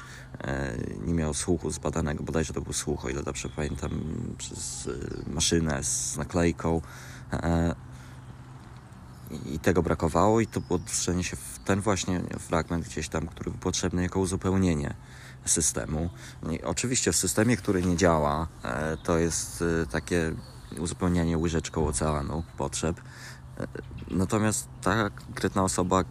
e, 0.42 0.78
nie 1.06 1.14
miał 1.14 1.34
słuchu 1.34 1.72
zbadanego, 1.72 2.24
bodajże 2.24 2.54
to 2.54 2.62
był 2.62 2.74
słuch, 2.74 3.06
o 3.06 3.10
ile 3.10 3.24
dobrze 3.24 3.50
pamiętam, 3.50 3.92
przez 4.38 4.88
e, 5.28 5.32
maszynę 5.32 5.84
z 5.84 6.18
naklejką. 6.18 6.82
I 9.46 9.60
tego 9.60 9.84
brakowało, 9.84 10.42
i 10.42 10.48
to 10.48 10.62
było 10.62 10.80
się 11.22 11.36
w 11.36 11.60
ten 11.66 11.82
właśnie 11.82 12.22
fragment 12.40 12.86
gdzieś 12.86 13.10
tam, 13.10 13.28
który 13.28 13.52
był 13.52 13.60
potrzebny 13.60 14.04
jako 14.04 14.20
uzupełnienie 14.20 14.94
systemu. 15.48 16.10
I 16.52 16.62
oczywiście 16.62 17.12
w 17.12 17.16
systemie, 17.16 17.58
który 17.58 17.82
nie 17.82 17.98
działa, 17.98 18.48
to 19.04 19.18
jest 19.18 19.64
takie 19.92 20.34
uzupełnianie 20.80 21.38
łyżeczką 21.38 21.88
oceanu 21.88 22.44
potrzeb. 22.58 23.02
Natomiast 24.12 24.68
ta 24.82 25.10
konkretna 25.10 25.64
osoba, 25.64 26.04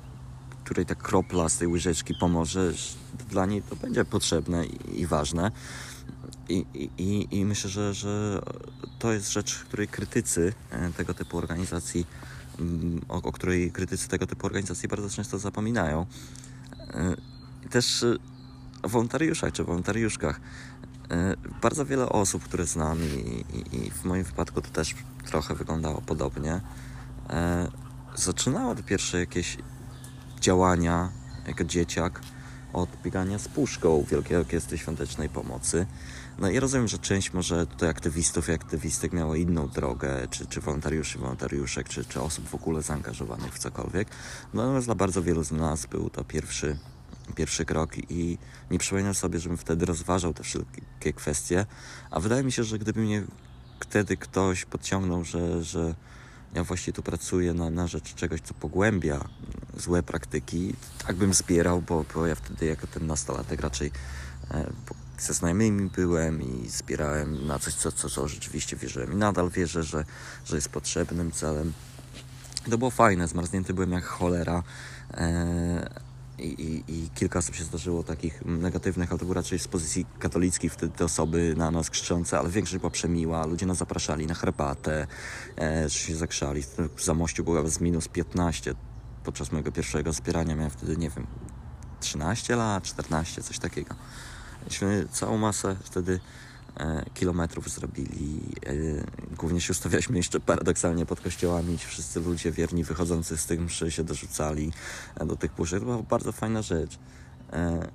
której 0.64 0.87
ta 0.87 0.95
kropla 0.95 1.49
z 1.49 1.59
tej 1.59 1.69
łyżeczki 1.69 2.14
pomoże, 2.21 2.73
dla 3.31 3.47
niej 3.47 3.62
to 3.62 3.76
będzie 3.76 4.05
potrzebne 4.05 4.66
i, 4.66 5.07
ważne. 5.07 5.50
I, 6.49 6.66
i, 6.99 7.38
I 7.38 7.45
myślę, 7.45 7.71
że, 7.71 7.95
że 7.95 8.43
to 8.99 9.12
jest 9.12 9.33
rzecz, 9.33 9.55
której 9.55 9.88
krytycy 9.88 10.55
e, 10.71 10.93
tego 10.93 11.14
typu 11.14 11.38
organizacji, 11.38 12.07
mm, 12.59 13.00
o, 13.09 13.23
o 13.23 13.33
której 13.33 13.73
krytycy 13.73 14.09
tego 14.09 14.26
typu 14.26 14.47
organizacji 14.47 14.88
bardzo 14.88 15.11
często 15.11 15.38
zapominają. 15.38 16.07
E, 16.81 17.16
też 17.71 18.05
wolontariuszach 18.88 19.52
czy 19.52 19.64
wolontariuszkach. 19.64 20.40
E, 21.11 21.35
bardzo 21.62 21.87
wiele 21.87 22.09
osób, 22.09 22.45
które 22.45 22.66
znam 22.66 22.99
i, 22.99 23.45
i, 23.57 23.87
i 23.87 23.90
w 23.90 24.05
moim 24.05 24.25
wypadku 24.25 24.61
to 24.61 24.71
też 24.71 24.95
trochę 25.26 25.55
wyglądało 25.55 26.02
podobnie, 26.07 26.61
e, 27.31 27.69
zaczynała 28.14 28.75
te 28.75 28.83
pierwsze 28.83 29.21
jakieś 29.21 29.59
działania 30.40 31.11
jako 31.47 31.64
dzieciak 31.64 32.21
od 32.73 32.90
biegania 33.05 33.38
z 33.38 33.49
puszką 33.49 34.05
Wielkiej 34.11 34.37
Orkiestry 34.37 34.78
Świątecznej 34.78 35.28
Pomocy. 35.28 35.87
No 36.38 36.50
i 36.50 36.61
rozumiem, 36.61 36.88
że 36.88 36.99
część 36.99 37.33
może 37.33 37.66
tutaj 37.66 37.88
aktywistów 37.88 38.49
i 38.49 38.52
aktywistek 38.52 39.12
miała 39.12 39.37
inną 39.37 39.69
drogę, 39.69 40.28
czy, 40.31 40.47
czy 40.47 40.61
wolontariuszy, 40.61 41.19
wolontariuszek, 41.19 41.88
czy, 41.88 42.05
czy 42.05 42.21
osób 42.21 42.49
w 42.49 42.55
ogóle 42.55 42.83
zaangażowanych 42.83 43.55
w 43.55 43.59
cokolwiek. 43.59 44.09
Natomiast 44.55 44.87
dla 44.87 44.95
bardzo 44.95 45.23
wielu 45.23 45.45
z 45.45 45.52
nas 45.52 45.87
był 45.87 46.11
to 46.11 46.25
pierwszy, 46.25 46.78
pierwszy 47.35 47.64
krok 47.64 47.99
i 48.11 48.38
nie 48.71 48.78
przypominam 48.78 49.14
sobie, 49.14 49.38
żebym 49.38 49.59
wtedy 49.59 49.87
rozważał 49.87 50.35
te 50.35 50.42
wszystkie 50.42 51.12
kwestie, 51.12 51.66
a 52.11 52.21
wydaje 52.21 52.42
mi 52.42 52.52
się, 52.52 52.64
że 52.64 52.78
gdyby 52.78 53.00
mnie 53.00 53.23
wtedy 53.80 54.16
ktoś 54.16 54.64
podciągnął, 54.64 55.25
że, 55.25 55.62
że 55.62 55.95
ja 56.54 56.64
właśnie 56.64 56.92
tu 56.92 57.02
pracuję 57.02 57.54
na, 57.54 57.71
na 57.71 57.87
rzecz 57.87 58.14
czegoś, 58.14 58.40
co 58.40 58.54
pogłębia 58.54 59.28
złe 59.76 60.02
praktyki. 60.02 60.75
Tak 61.06 61.16
bym 61.16 61.35
zbierał, 61.35 61.83
bo, 61.83 62.04
bo 62.14 62.26
ja 62.26 62.35
wtedy 62.35 62.66
jako 62.66 62.87
ten 62.87 63.06
nastolatek 63.06 63.61
raczej 63.61 63.90
e, 64.50 64.71
ze 65.18 65.35
znajomymi 65.35 65.90
byłem 65.90 66.42
i 66.42 66.68
zbierałem 66.68 67.47
na 67.47 67.59
coś, 67.59 67.75
co, 67.75 67.92
co, 67.92 68.11
co 68.11 68.28
rzeczywiście 68.28 68.76
wierzyłem. 68.76 69.12
I 69.12 69.16
nadal 69.16 69.50
wierzę, 69.50 69.83
że, 69.83 70.04
że 70.45 70.56
jest 70.56 70.68
potrzebnym 70.68 71.33
celem. 71.33 71.73
To 72.71 72.78
było 72.78 72.90
fajne, 72.90 73.28
zmarznięty 73.28 73.75
byłem 73.75 73.92
jak 73.92 74.04
cholera. 74.04 74.62
E, 75.14 76.06
i, 76.38 76.47
i, 76.47 76.95
i, 76.95 77.11
kilka 77.11 77.38
osób 77.38 77.55
się 77.55 77.64
zdarzyło 77.64 78.02
takich 78.02 78.45
negatywnych, 78.45 79.11
ale 79.11 79.19
to 79.19 79.25
było 79.25 79.35
raczej 79.35 79.59
z 79.59 79.69
pozycji 79.69 80.07
katolickiej 80.19 80.71
wtedy 80.71 80.93
te 80.97 81.05
osoby 81.05 81.55
na 81.57 81.71
nas 81.71 81.90
krzyczące, 81.90 82.38
ale 82.38 82.50
większość 82.50 82.78
była 82.78 82.90
przemiła, 82.90 83.47
ludzie 83.47 83.66
nas 83.66 83.76
zapraszali 83.76 84.26
na 84.26 84.35
herbatę, 84.35 85.07
e, 85.59 85.90
się 85.90 86.16
zakrzali. 86.16 86.62
W 86.97 87.02
Zamościu 87.05 87.45
było 87.45 87.69
z 87.69 87.81
minus 87.81 88.09
15 88.09 88.75
podczas 89.25 89.52
mojego 89.52 89.73
pierwszego 89.73 90.12
wspierania, 90.12 90.57
miałem 90.57 90.71
wtedy, 90.71 90.97
nie 90.97 91.11
wiem, 91.11 91.26
13 92.00 92.57
lat, 92.57 92.85
14, 92.85 93.43
coś 93.43 93.59
takiego. 93.59 93.95
Mieliśmy 94.61 95.07
całą 95.12 95.38
masę 95.38 95.76
wtedy 95.85 96.21
kilometrów 97.14 97.71
zrobili. 97.71 98.40
E, 98.66 98.73
głównie 99.37 99.61
się 99.61 99.71
ustawialiśmy 99.71 100.16
jeszcze 100.16 100.40
paradoksalnie 100.40 101.06
pod 101.06 101.21
kościołami. 101.21 101.78
Ci 101.78 101.87
wszyscy 101.87 102.21
ludzie 102.21 102.52
wierni 102.52 102.85
wychodzący 102.85 103.37
z 103.37 103.47
tych 103.47 103.61
mszy 103.61 103.90
się 103.90 104.04
dorzucali 104.04 104.73
e, 105.21 105.26
do 105.26 105.37
tych 105.37 105.52
puszek. 105.52 105.80
To 105.80 105.85
była 105.85 106.02
bardzo 106.02 106.33
fajna 106.33 106.62
rzecz. 106.62 106.99
E, 107.52 107.88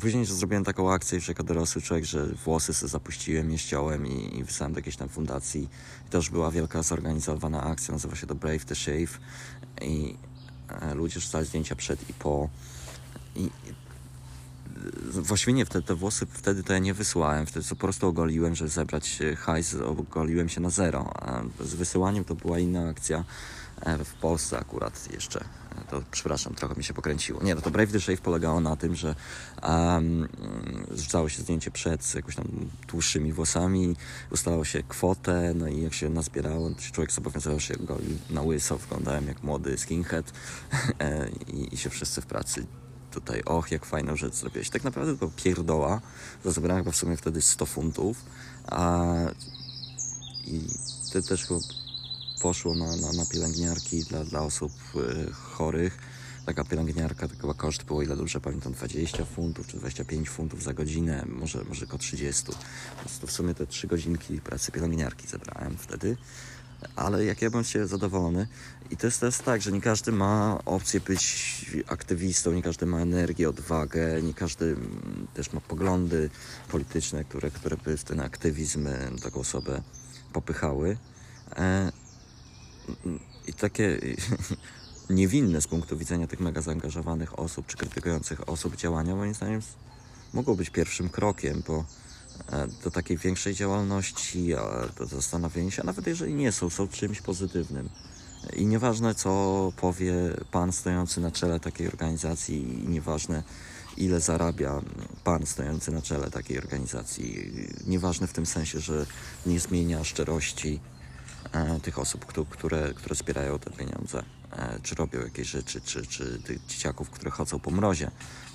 Później 0.00 0.26
zrobiłem 0.26 0.64
taką 0.64 0.92
akcję 0.92 1.16
już 1.16 1.28
jako 1.28 1.42
dorosły 1.42 1.82
człowiek, 1.82 2.04
że 2.04 2.26
włosy 2.26 2.74
sobie 2.74 2.90
zapuściłem, 2.90 3.50
je 3.50 3.58
ściąłem 3.58 4.06
i, 4.06 4.38
i 4.38 4.44
wysłałem 4.44 4.72
do 4.72 4.78
jakiejś 4.78 4.96
tam 4.96 5.08
fundacji. 5.08 5.68
I 6.06 6.10
to 6.10 6.18
już 6.18 6.30
była 6.30 6.50
wielka 6.50 6.82
zorganizowana 6.82 7.62
akcja, 7.62 7.92
nazywa 7.92 8.16
się 8.16 8.26
to 8.26 8.34
Brave 8.34 8.64
the 8.64 8.74
Shave. 8.74 9.20
I 9.82 10.16
e, 10.68 10.94
ludzie 10.94 11.20
rzucali 11.20 11.46
zdjęcia 11.46 11.76
przed 11.76 12.10
i 12.10 12.12
po. 12.12 12.48
I 13.36 13.50
właściwie 15.22 15.52
nie, 15.52 15.64
wtedy 15.66 15.86
te 15.86 15.94
włosy 15.94 16.26
wtedy 16.26 16.62
to 16.62 16.72
ja 16.72 16.78
nie 16.78 16.94
wysyłałem, 16.94 17.46
wtedy 17.46 17.66
po 17.68 17.76
prostu 17.76 18.06
ogoliłem, 18.06 18.54
żeby 18.54 18.70
zebrać 18.70 19.18
hajs, 19.36 19.74
ogoliłem 19.74 20.48
się 20.48 20.60
na 20.60 20.70
zero. 20.70 21.12
Z 21.60 21.74
wysyłaniem 21.74 22.24
to 22.24 22.34
była 22.34 22.58
inna 22.58 22.88
akcja 22.88 23.24
e, 23.80 24.04
w 24.04 24.14
Polsce 24.14 24.58
akurat 24.58 25.12
jeszcze 25.12 25.44
to 25.90 26.02
przepraszam, 26.10 26.54
trochę 26.54 26.74
mi 26.74 26.84
się 26.84 26.94
pokręciło. 26.94 27.42
Nie, 27.42 27.54
no 27.54 27.60
to 27.60 27.70
Brave 27.70 27.92
the 27.92 28.00
Shave 28.00 28.20
polegało 28.20 28.60
na 28.60 28.76
tym, 28.76 28.96
że 28.96 29.14
um, 29.62 30.28
rzucało 30.94 31.28
się 31.28 31.42
zdjęcie 31.42 31.70
przed 31.70 32.14
jakimiś 32.14 32.36
tam 32.36 32.46
dłuższymi 32.88 33.32
włosami, 33.32 33.96
ustalało 34.30 34.64
się 34.64 34.82
kwotę, 34.82 35.52
no 35.54 35.68
i 35.68 35.82
jak 35.82 35.94
się 35.94 36.08
nazbierało, 36.08 36.70
to 36.70 36.80
człowiek 36.92 37.12
zobowiązywał 37.12 37.60
się 37.60 37.74
go 37.76 37.98
na 38.30 38.42
łyso, 38.42 38.78
wyglądałem 38.78 39.26
jak 39.26 39.42
młody 39.42 39.78
skinhead 39.78 40.32
e, 40.98 41.28
i, 41.28 41.74
i 41.74 41.76
się 41.76 41.90
wszyscy 41.90 42.20
w 42.20 42.26
pracy 42.26 42.66
tutaj, 43.14 43.42
och, 43.44 43.70
jak 43.70 43.84
fajną 43.86 44.16
rzecz 44.16 44.34
zrobiłeś. 44.34 44.70
Tak 44.70 44.84
naprawdę 44.84 45.16
to 45.16 45.30
pierdoła, 45.36 46.00
za 46.44 46.50
zebrałem 46.50 46.84
chyba 46.84 46.92
w 46.92 46.96
sumie 46.96 47.16
wtedy 47.16 47.42
100 47.42 47.66
funtów, 47.66 48.24
a 48.66 49.04
i 50.46 50.60
ty 51.12 51.22
też 51.22 51.46
chyba 51.46 51.60
poszło 52.42 52.74
na, 52.74 52.96
na, 52.96 53.12
na 53.12 53.26
pielęgniarki 53.32 54.04
dla, 54.04 54.24
dla 54.24 54.40
osób 54.40 54.72
y, 54.96 55.32
chorych. 55.32 55.98
Taka 56.46 56.64
pielęgniarka, 56.64 57.28
to 57.28 57.34
chyba 57.40 57.54
koszt 57.54 57.82
było, 57.82 58.02
ile 58.02 58.16
dobrze 58.16 58.40
pamiętam, 58.40 58.72
20 58.72 59.24
funtów 59.24 59.66
czy 59.66 59.76
25 59.76 60.30
funtów 60.30 60.62
za 60.62 60.74
godzinę, 60.74 61.24
może, 61.26 61.64
może 61.64 61.84
około 61.84 61.98
30. 61.98 62.44
Więc 62.98 63.18
to 63.18 63.26
w 63.26 63.32
sumie 63.32 63.54
te 63.54 63.66
3 63.66 63.86
godzinki 63.86 64.40
pracy 64.40 64.72
pielęgniarki 64.72 65.26
zebrałem 65.26 65.76
wtedy. 65.78 66.16
Ale 66.96 67.24
jak 67.24 67.42
ja 67.42 67.50
bym 67.50 67.64
się 67.64 67.86
zadowolony. 67.86 68.46
I 68.90 68.96
to 68.96 69.06
jest 69.06 69.20
też 69.20 69.38
tak, 69.38 69.62
że 69.62 69.72
nie 69.72 69.80
każdy 69.80 70.12
ma 70.12 70.58
opcję 70.64 71.00
być 71.00 71.44
aktywistą, 71.86 72.52
nie 72.52 72.62
każdy 72.62 72.86
ma 72.86 73.00
energię, 73.00 73.48
odwagę, 73.48 74.22
nie 74.22 74.34
każdy 74.34 74.64
mm, 74.64 75.26
też 75.34 75.52
ma 75.52 75.60
poglądy 75.60 76.30
polityczne, 76.68 77.24
które, 77.24 77.50
które 77.50 77.76
by 77.76 77.96
w 77.96 78.04
ten 78.04 78.20
aktywizm 78.20 78.86
y, 78.86 79.20
taką 79.22 79.40
osobę 79.40 79.82
popychały. 80.32 80.96
E, 81.56 81.92
i 83.46 83.52
takie 83.52 83.98
niewinne 85.10 85.60
z 85.60 85.66
punktu 85.66 85.96
widzenia 85.96 86.26
tych 86.26 86.40
mega 86.40 86.62
zaangażowanych 86.62 87.38
osób 87.38 87.66
czy 87.66 87.76
krytykujących 87.76 88.48
osób 88.48 88.76
działania, 88.76 89.16
moim 89.16 89.34
zdaniem 89.34 89.60
mogą 90.32 90.54
być 90.54 90.70
pierwszym 90.70 91.08
krokiem 91.08 91.62
bo 91.66 91.74
e, 91.78 91.84
do 92.84 92.90
takiej 92.90 93.16
większej 93.16 93.54
działalności, 93.54 94.48
do 94.98 95.06
zastanowienia 95.06 95.70
się, 95.70 95.82
nawet 95.84 96.06
jeżeli 96.06 96.34
nie 96.34 96.52
są, 96.52 96.70
są 96.70 96.88
czymś 96.88 97.20
pozytywnym. 97.20 97.88
I 98.56 98.66
nieważne, 98.66 99.14
co 99.14 99.72
powie 99.76 100.14
pan 100.50 100.72
stojący 100.72 101.20
na 101.20 101.30
czele 101.30 101.60
takiej 101.60 101.88
organizacji, 101.88 102.84
i 102.84 102.88
nieważne, 102.88 103.42
ile 103.96 104.20
zarabia 104.20 104.82
pan 105.24 105.46
stojący 105.46 105.92
na 105.92 106.02
czele 106.02 106.30
takiej 106.30 106.58
organizacji. 106.58 107.52
Nieważne 107.86 108.26
w 108.26 108.32
tym 108.32 108.46
sensie, 108.46 108.80
że 108.80 109.06
nie 109.46 109.60
zmienia 109.60 110.04
szczerości 110.04 110.80
E, 111.54 111.80
tych 111.80 111.98
osób, 111.98 112.24
które, 112.50 112.94
które 112.94 113.14
zbierają 113.14 113.58
te 113.58 113.70
pieniądze, 113.70 114.22
e, 114.52 114.78
czy 114.82 114.94
robią 114.94 115.20
jakieś 115.20 115.48
rzeczy, 115.48 115.80
czy, 115.80 116.06
czy 116.06 116.38
tych 116.42 116.66
dzieciaków, 116.66 117.10
które 117.10 117.30
chodzą 117.30 117.58
po 117.58 117.70
mrozie, 117.70 118.10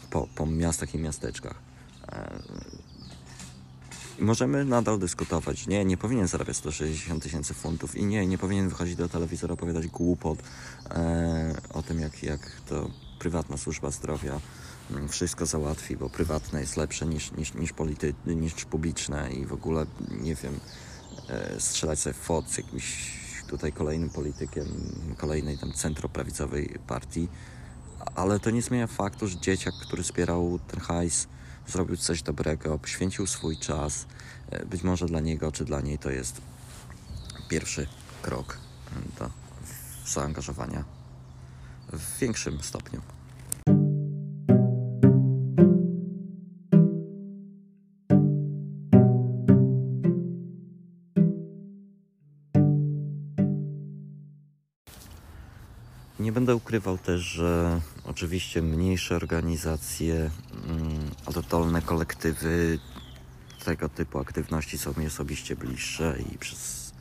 po, 0.09 0.27
po 0.35 0.45
miastach 0.45 0.95
i 0.95 0.97
miasteczkach. 0.97 1.55
E, 4.19 4.23
możemy 4.23 4.65
nadal 4.65 4.99
dyskutować. 4.99 5.67
Nie, 5.67 5.85
nie 5.85 5.97
powinien 5.97 6.27
zarabiać 6.27 6.57
160 6.57 7.23
tysięcy 7.23 7.53
funtów 7.53 7.95
i 7.95 8.05
nie, 8.05 8.27
nie 8.27 8.37
powinien 8.37 8.69
wychodzić 8.69 8.95
do 8.95 9.09
telewizora 9.09 9.53
opowiadać 9.53 9.87
głupot 9.87 10.39
e, 10.89 11.55
o 11.73 11.83
tym, 11.83 11.99
jak, 11.99 12.23
jak 12.23 12.51
to 12.69 12.89
prywatna 13.19 13.57
służba 13.57 13.91
zdrowia 13.91 14.39
mm, 14.91 15.09
wszystko 15.09 15.45
załatwi, 15.45 15.97
bo 15.97 16.09
prywatne 16.09 16.59
jest 16.61 16.77
lepsze 16.77 17.05
niż, 17.05 17.31
niż, 17.31 17.53
niż, 17.53 17.73
polity, 17.73 18.13
niż 18.25 18.65
publiczne 18.65 19.31
i 19.31 19.45
w 19.45 19.53
ogóle 19.53 19.85
nie 20.21 20.35
wiem 20.35 20.59
E, 21.29 21.59
strzelać 21.59 21.99
sobie 21.99 22.13
fot 22.13 22.49
z 22.49 22.57
jakimś 22.57 23.19
tutaj 23.47 23.71
kolejnym 23.71 24.09
politykiem 24.09 24.65
kolejnej 25.17 25.57
tam 25.57 25.73
centroprawicowej 25.73 26.79
partii, 26.87 27.27
ale 28.15 28.39
to 28.39 28.49
nie 28.49 28.61
zmienia 28.61 28.87
faktu, 28.87 29.27
że 29.27 29.39
dzieciak, 29.39 29.73
który 29.87 30.03
zbierał 30.03 30.59
ten 30.67 30.79
hajs, 30.79 31.27
zrobił 31.69 31.97
coś 31.97 32.21
dobrego, 32.21 32.79
poświęcił 32.79 33.27
swój 33.27 33.57
czas, 33.57 34.05
e, 34.51 34.65
być 34.65 34.83
może 34.83 35.05
dla 35.05 35.19
niego 35.19 35.51
czy 35.51 35.65
dla 35.65 35.81
niej 35.81 35.97
to 35.97 36.09
jest 36.09 36.41
pierwszy 37.49 37.87
krok 38.21 38.57
do 39.19 39.29
zaangażowania 40.05 40.83
w 41.93 42.19
większym 42.19 42.63
stopniu. 42.63 43.01
Nie 56.19 56.31
będę 56.31 56.55
ukrywał 56.55 56.97
też, 56.97 57.21
że 57.21 57.81
oczywiście 58.03 58.61
mniejsze 58.61 59.15
organizacje, 59.15 60.31
oddolne 61.37 61.81
kolektywy, 61.81 62.79
tego 63.65 63.89
typu 63.89 64.19
aktywności 64.19 64.77
są 64.77 64.93
mi 64.97 65.07
osobiście 65.07 65.55
bliższe 65.55 66.17
i 66.33 66.37
przez 66.37 66.93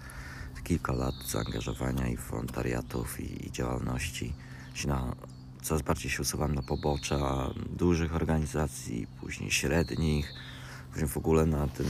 kilka 0.65 0.93
lat 0.93 1.15
zaangażowania 1.27 2.09
i 2.09 2.17
wolontariatów 2.17 3.21
i, 3.21 3.47
i 3.47 3.53
działalności 3.53 4.33
się 4.75 4.89
na, 4.89 5.15
coraz 5.63 5.83
bardziej 5.83 6.11
się 6.11 6.23
usuwam 6.23 6.55
na 6.55 6.63
pobocza 6.63 7.51
dużych 7.77 8.15
organizacji, 8.15 9.07
później 9.21 9.51
średnich, 9.51 10.35
później 10.91 11.09
w 11.09 11.17
ogóle 11.17 11.47
na 11.47 11.67
tym 11.69 11.87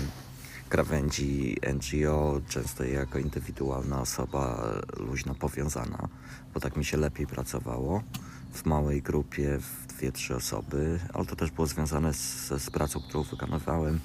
krawędzi 0.69 1.57
NGO, 1.75 2.41
często 2.49 2.85
jako 2.85 3.19
indywidualna 3.19 4.01
osoba 4.01 4.73
luźno 4.97 5.35
powiązana, 5.35 6.09
bo 6.55 6.61
tak 6.61 6.77
mi 6.77 6.85
się 6.85 6.97
lepiej 6.97 7.27
pracowało 7.27 8.03
w 8.53 8.67
małej 8.67 9.03
grupie, 9.03 9.59
w 9.59 9.87
dwie, 9.87 10.13
trzy 10.13 10.37
osoby, 10.37 11.01
ale 11.15 11.27
to 11.27 11.37
też 11.37 11.51
było 11.51 11.67
związane 11.67 12.15
z, 12.15 12.49
z 12.63 12.71
pracą, 12.71 13.01
którą 13.01 13.23
wykonywałem 13.23 14.01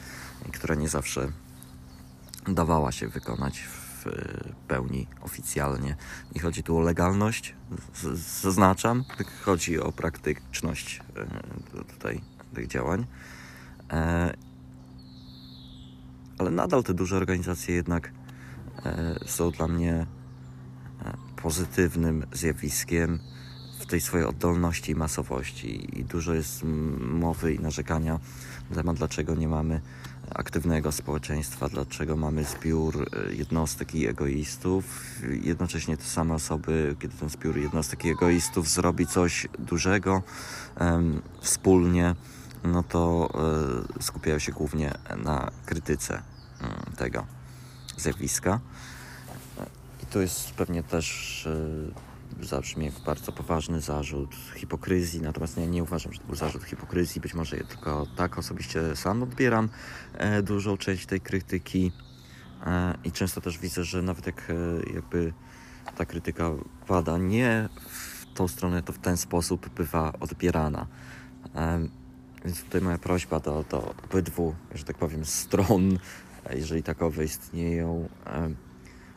i 0.50 0.52
która 0.52 0.76
nie 0.76 0.90
zawsze 0.90 1.32
dawała 2.48 2.92
się 2.92 3.08
wykonać 3.08 3.60
w 3.60 4.06
pełni 4.68 5.08
oficjalnie. 5.22 5.96
Nie 6.36 6.42
chodzi 6.42 6.64
tu 6.64 6.78
o 6.78 6.82
legalność, 6.82 7.56
zaznaczam, 8.42 9.04
chodzi 9.42 9.80
o 9.80 9.92
praktyczność 9.92 11.02
e, 11.16 11.84
tutaj 11.84 12.22
tych 12.54 12.68
działań. 12.68 13.06
E, 13.92 14.34
ale 16.38 16.52
nadal 16.52 16.84
te 16.84 16.94
duże 16.94 17.18
organizacje 17.18 17.76
jednak 17.76 18.12
e, 18.86 19.16
są 19.26 19.52
dla 19.52 19.68
mnie 19.68 19.94
e, 19.94 20.06
pozytywnym 21.36 22.26
zjawiskiem 22.32 23.20
w 23.84 23.86
tej 23.86 24.02
swojej 24.02 24.28
oddolności 24.28 24.92
i 24.92 24.96
masowości. 24.96 26.00
I 26.00 26.06
dużo 26.06 26.34
jest 26.34 26.62
mowy 27.00 27.54
i 27.54 27.60
narzekania 27.60 28.20
na 28.70 28.76
temat, 28.76 28.98
dlaczego 28.98 29.36
nie 29.36 29.48
mamy 29.48 29.82
aktywnego 30.30 30.92
społeczeństwa, 30.92 31.70
dlaczego 31.70 32.18
mamy 32.18 32.44
zbiór 32.44 33.10
e, 33.30 33.34
jednostek 33.34 33.96
i 33.96 34.08
egoistów. 34.08 35.02
Jednocześnie 35.42 35.98
te 35.98 36.04
same 36.04 36.34
osoby, 36.34 36.96
kiedy 37.00 37.18
ten 37.18 37.30
zbiór 37.30 37.58
jednostek 37.58 38.06
i 38.06 38.10
egoistów 38.10 38.70
zrobi 38.70 39.08
coś 39.08 39.48
dużego 39.60 40.24
wspólnie, 41.42 42.16
no 42.64 42.84
to 42.84 43.30
y, 44.00 44.04
skupiają 44.04 44.40
się 44.40 44.52
głównie 44.52 44.94
na 45.24 45.52
krytyce 45.66 46.22
y, 46.94 46.96
tego 46.96 47.26
zjawiska. 47.98 48.60
I 50.04 50.06
to 50.06 50.22
jest 50.22 50.52
pewnie 50.52 50.84
też 50.84 51.48
zabrzmie 52.42 52.86
jak 52.86 53.00
bardzo 53.06 53.32
poważny 53.32 53.82
zarzut 53.82 54.36
hipokryzji, 54.56 55.22
natomiast 55.22 55.58
ja 55.58 55.66
nie 55.66 55.84
uważam, 55.84 56.14
że 56.14 56.20
to 56.20 56.26
był 56.26 56.36
zarzut 56.36 56.64
hipokryzji, 56.64 57.22
być 57.22 57.34
może 57.34 57.58
ja 57.58 57.64
tylko 57.64 58.08
tak 58.16 58.38
osobiście 58.38 58.96
sam 58.96 59.24
odbieram 59.24 59.70
e, 60.14 60.42
dużą 60.42 60.78
część 60.78 61.06
tej 61.06 61.22
krytyki 61.22 61.92
e, 62.66 62.98
i 63.04 63.12
często 63.12 63.42
też 63.42 63.58
widzę, 63.58 63.84
że 63.84 64.02
nawet 64.02 64.26
jak 64.26 64.50
e, 64.50 64.94
jakby 64.94 65.34
ta 65.98 66.06
krytyka 66.06 66.52
pada 66.88 67.18
nie 67.18 67.70
w 67.90 68.26
tą 68.34 68.48
stronę, 68.48 68.84
to 68.84 68.94
w 68.94 69.00
ten 69.00 69.18
sposób 69.18 69.70
bywa 69.70 70.14
odbierana. 70.20 70.88
Więc 72.46 72.64
tutaj 72.64 72.82
moja 72.82 72.98
prośba 72.98 73.40
do, 73.40 73.66
do 73.70 73.96
obydwu, 74.04 74.56
że 74.76 74.84
tak 74.84 74.98
powiem, 74.98 75.26
stron 75.26 75.98
jeżeli 76.50 76.84
takowe 76.84 77.24
istnieją, 77.24 78.10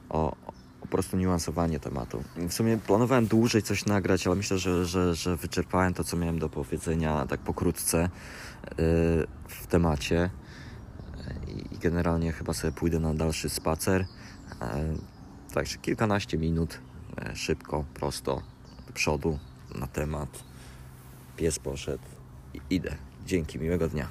o 0.08 0.36
po 0.86 0.92
prostu 0.92 1.16
niuansowanie 1.16 1.80
tematu. 1.80 2.24
W 2.36 2.52
sumie 2.52 2.78
planowałem 2.78 3.26
dłużej 3.26 3.62
coś 3.62 3.86
nagrać, 3.86 4.26
ale 4.26 4.36
myślę, 4.36 4.58
że, 4.58 4.86
że, 4.86 5.14
że 5.14 5.36
wyczerpałem 5.36 5.94
to, 5.94 6.04
co 6.04 6.16
miałem 6.16 6.38
do 6.38 6.48
powiedzenia 6.48 7.26
tak 7.26 7.40
pokrótce 7.40 7.98
e, 8.02 8.08
w 9.48 9.66
temacie 9.68 10.30
i 11.72 11.78
generalnie 11.78 12.32
chyba 12.32 12.52
sobie 12.52 12.72
pójdę 12.72 13.00
na 13.00 13.14
dalszy 13.14 13.48
spacer. 13.48 14.06
E, 14.60 14.94
Także 15.56 15.78
kilkanaście 15.78 16.38
minut, 16.38 16.78
e, 17.18 17.36
szybko, 17.36 17.84
prosto, 17.94 18.42
do 18.86 18.92
przodu, 18.92 19.38
na 19.74 19.86
temat. 19.86 20.44
Pies 21.36 21.58
poszedł 21.58 22.04
i 22.54 22.60
idę. 22.70 22.96
Dzięki, 23.26 23.58
miłego 23.58 23.88
dnia. 23.88 24.08